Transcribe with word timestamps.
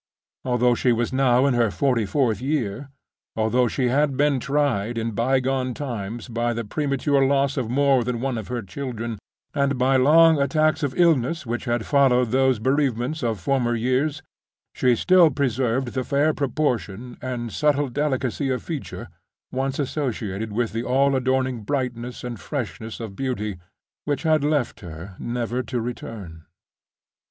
Although 0.43 0.73
she 0.73 0.91
was 0.91 1.13
now 1.13 1.45
in 1.45 1.53
her 1.53 1.69
forty 1.69 2.07
fourth 2.07 2.41
year; 2.41 2.89
although 3.35 3.67
she 3.67 3.89
had 3.89 4.17
been 4.17 4.39
tried, 4.39 4.97
in 4.97 5.11
bygone 5.11 5.75
times, 5.75 6.27
by 6.27 6.53
the 6.53 6.63
premature 6.65 7.23
loss 7.23 7.55
of 7.55 7.69
more 7.69 8.03
than 8.03 8.19
one 8.19 8.35
of 8.39 8.47
her 8.47 8.63
children, 8.63 9.19
and 9.53 9.77
by 9.77 9.97
long 9.97 10.41
attacks 10.41 10.81
of 10.81 10.97
illness 10.99 11.45
which 11.45 11.65
had 11.65 11.85
followed 11.85 12.29
those 12.31 12.57
bereavements 12.57 13.21
of 13.21 13.39
former 13.39 13.75
years—she 13.75 14.95
still 14.95 15.29
preserved 15.29 15.89
the 15.89 16.03
fair 16.03 16.33
proportion 16.33 17.15
and 17.21 17.51
subtle 17.53 17.87
delicacy 17.89 18.49
of 18.49 18.63
feature, 18.63 19.07
once 19.51 19.77
associated 19.77 20.51
with 20.51 20.71
the 20.73 20.81
all 20.83 21.15
adorning 21.15 21.61
brightness 21.61 22.23
and 22.23 22.39
freshness 22.39 22.99
of 22.99 23.15
beauty, 23.15 23.59
which 24.05 24.23
had 24.23 24.43
left 24.43 24.79
her 24.79 25.15
never 25.19 25.61
to 25.61 25.79
return. 25.79 26.45